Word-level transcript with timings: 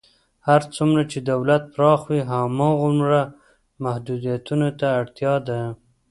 هر 0.47 0.61
څومره 0.75 1.01
چې 1.11 1.17
دولت 1.31 1.63
پراخ 1.73 2.01
وي، 2.09 2.21
هماغومره 2.31 3.21
محدودیتونو 3.83 4.67
ته 4.79 4.87
اړتیا 4.99 5.33
ده. 5.47 5.61